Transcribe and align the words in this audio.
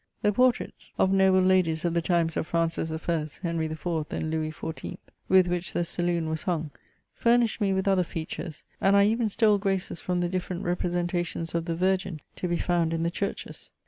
The 0.23 0.31
portraits 0.33 0.93
of 0.97 1.11
noble 1.13 1.41
ladies 1.43 1.85
of 1.85 1.93
the 1.93 2.01
times 2.01 2.35
of 2.35 2.47
Francis 2.47 2.89
I. 2.91 2.97
Henry 3.43 3.67
IV. 3.67 4.07
and 4.11 4.31
Louis 4.31 4.49
XIV., 4.51 4.97
with 5.29 5.45
which 5.45 5.73
the 5.73 5.83
saloon 5.83 6.27
was 6.27 6.41
hung, 6.41 6.71
furnished 7.13 7.61
me 7.61 7.71
with 7.71 7.87
other 7.87 8.03
features, 8.03 8.65
luid 8.81 8.95
I 8.95 9.05
even 9.05 9.29
stole 9.29 9.59
graces 9.59 10.01
from 10.01 10.19
the 10.21 10.27
different 10.27 10.63
representations 10.63 11.53
of 11.53 11.65
thQ 11.65 11.75
Virgin 11.75 12.19
to 12.37 12.47
be 12.47 12.57
found 12.57 12.93
in 12.95 13.03
the 13.03 13.11
churches. 13.11 13.69